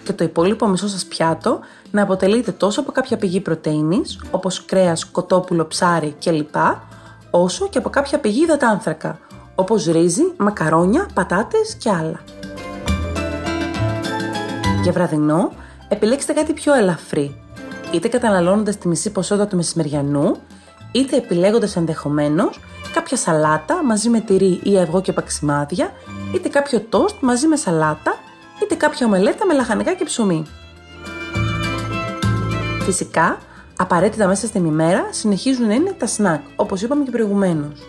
Και 0.03 0.13
το 0.13 0.24
υπόλοιπο 0.24 0.67
μισό 0.67 0.88
σας 0.88 1.05
πιάτο 1.05 1.60
να 1.91 2.01
αποτελείται 2.01 2.51
τόσο 2.51 2.79
από 2.79 2.91
κάποια 2.91 3.17
πηγή 3.17 3.39
πρωτεΐνης, 3.39 4.20
όπως 4.31 4.65
κρέας, 4.65 5.05
κοτόπουλο, 5.05 5.67
ψάρι 5.67 6.15
κλπ, 6.25 6.55
όσο 7.29 7.67
και 7.70 7.77
από 7.77 7.89
κάποια 7.89 8.20
πηγή 8.20 8.43
υδατάνθρακα, 8.43 9.20
όπως 9.55 9.86
ρύζι, 9.86 10.34
μακαρόνια, 10.38 11.08
πατάτες 11.13 11.75
και 11.75 11.89
άλλα. 11.89 12.20
Για 14.84 14.91
βραδινό, 14.91 15.52
επιλέξτε 15.88 16.34
κάτι 16.34 16.54
πιο 16.54 16.73
ελαφρύ, 16.73 17.41
είτε 17.91 18.08
καταναλώνοντας 18.08 18.78
τη 18.78 18.88
μισή 18.88 19.12
ποσότητα 19.12 19.47
του 19.47 19.56
μεσημεριανού, 19.56 20.36
είτε 20.91 21.15
επιλέγοντας 21.15 21.76
ενδεχομένως 21.76 22.60
κάποια 22.93 23.17
σαλάτα 23.17 23.84
μαζί 23.84 24.10
με 24.10 24.19
τυρί 24.19 24.60
ή 24.63 24.80
αυγό 24.80 25.02
και 25.02 25.13
παξιμάδια, 25.13 25.91
είτε 26.34 26.49
κάποιο 26.49 26.80
τόστ 26.80 27.15
μαζί 27.21 27.47
με 27.47 27.56
σαλάτα, 27.56 28.15
είτε 28.15 28.20
κάποια 28.82 29.06
ομελέτα 29.06 29.46
με 29.46 29.54
λαχανικά 29.54 29.94
και 29.94 30.04
ψωμί. 30.04 30.46
Φυσικά, 32.84 33.38
απαραίτητα 33.78 34.28
μέσα 34.28 34.48
στην 34.48 34.65
ημέρα 34.65 35.08
συνεχίζουν 35.12 35.67
να 35.67 35.74
είναι 35.74 35.91
τα 35.91 36.08
σνακ, 36.08 36.41
όπως 36.56 36.82
είπαμε 36.82 37.04
και 37.04 37.12
προηγουμένως. 37.12 37.80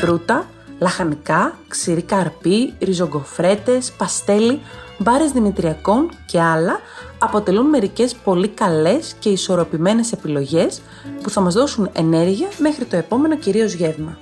Φρούτα, 0.00 0.46
λαχανικά, 0.78 1.54
ξηρή 1.68 2.02
καρπή, 2.02 2.74
ριζογκοφρέτες, 2.80 3.92
παστέλι, 3.92 4.60
μπάρες 4.98 5.30
δημητριακών 5.32 6.10
και 6.26 6.40
άλλα 6.40 6.80
αποτελούν 7.18 7.66
μερικές 7.66 8.14
πολύ 8.14 8.48
καλές 8.48 9.14
και 9.18 9.28
ισορροπημένες 9.28 10.12
επιλογές 10.12 10.80
που 11.22 11.30
θα 11.30 11.40
μας 11.40 11.54
δώσουν 11.54 11.90
ενέργεια 11.92 12.48
μέχρι 12.58 12.84
το 12.84 12.96
επόμενο 12.96 13.36
κυρίως 13.36 13.72
γεύμα. 13.72 14.18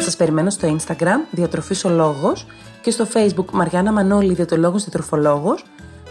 Σας 0.00 0.16
περιμένω 0.16 0.50
στο 0.50 0.76
Instagram 0.76 1.26
Διατροφής 1.30 1.84
ο 1.84 1.88
Λόγος 1.88 2.46
και 2.82 2.90
στο 2.90 3.06
Facebook 3.14 3.50
Μαριάννα 3.52 3.92
Μανώλη 3.92 4.34
Διατολόγος 4.34 4.82
Διατροφολόγος 4.82 5.64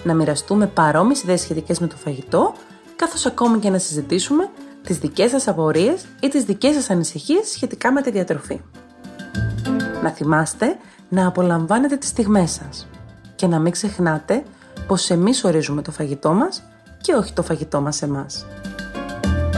να 0.03 0.13
μοιραστούμε 0.13 0.67
παρόμοιες 0.67 1.23
ιδέες 1.23 1.41
σχετικές 1.41 1.79
με 1.79 1.87
το 1.87 1.95
φαγητό 1.95 2.53
καθώς 2.95 3.25
ακόμη 3.25 3.59
και 3.59 3.69
να 3.69 3.77
συζητήσουμε 3.77 4.49
τις 4.83 4.97
δικές 4.97 5.29
σας 5.29 5.47
απορίες 5.47 6.05
ή 6.21 6.27
τις 6.27 6.43
δικές 6.43 6.73
σας 6.73 6.89
ανησυχίες 6.89 7.47
σχετικά 7.47 7.91
με 7.91 8.01
τη 8.01 8.11
διατροφή. 8.11 8.61
Να 10.03 10.09
θυμάστε 10.09 10.77
να 11.09 11.27
απολαμβάνετε 11.27 11.95
τις 11.95 12.09
στιγμές 12.09 12.51
σας 12.51 12.87
και 13.35 13.47
να 13.47 13.59
μην 13.59 13.71
ξεχνάτε 13.71 14.43
πως 14.87 15.09
εμείς 15.09 15.43
ορίζουμε 15.43 15.81
το 15.81 15.91
φαγητό 15.91 16.33
μας 16.33 16.63
και 17.01 17.13
όχι 17.13 17.33
το 17.33 17.43
φαγητό 17.43 17.81
μας 17.81 18.01
εμάς. 18.01 18.45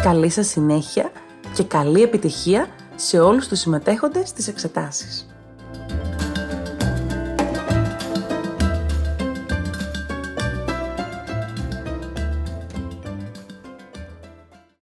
Καλή 0.03 0.29
σας 0.29 0.47
συνέχεια 0.47 1.11
και 1.53 1.63
καλή 1.63 2.01
επιτυχία 2.01 2.67
σε 2.95 3.19
όλους 3.19 3.47
τους 3.47 3.59
συμμετέχοντες 3.59 4.29
στις 4.29 4.47
εξετάσεις. 4.47 5.32